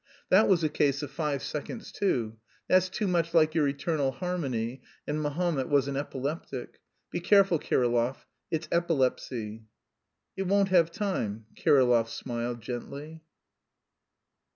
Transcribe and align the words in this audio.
That 0.29 0.47
was 0.47 0.63
a 0.63 0.67
case 0.69 1.03
of 1.03 1.11
five 1.11 1.43
seconds 1.43 1.91
too; 1.91 2.37
that's 2.67 2.89
too 2.89 3.07
much 3.07 3.35
like 3.35 3.53
your 3.53 3.67
eternal 3.67 4.09
harmony, 4.09 4.81
and 5.05 5.21
Mahomet 5.21 5.69
was 5.69 5.87
an 5.87 5.95
epileptic. 5.95 6.79
Be 7.11 7.19
careful, 7.19 7.59
Kirillov, 7.59 8.25
it's 8.49 8.67
epilepsy!" 8.71 9.65
"It 10.35 10.47
won't 10.47 10.69
have 10.69 10.89
time," 10.91 11.45
Kirillov 11.55 12.09
smiled 12.09 12.61
gently. 12.61 13.21